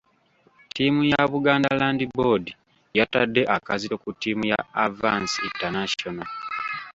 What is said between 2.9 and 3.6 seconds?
yatadde